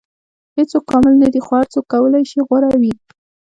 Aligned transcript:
•هیڅوک 0.57 0.83
کامل 0.91 1.13
نه 1.23 1.27
دی، 1.33 1.39
خو 1.45 1.51
هر 1.59 1.67
څوک 1.73 1.85
کولی 1.93 2.23
شي 2.29 2.39
غوره 2.47 2.71
وي. 2.81 2.93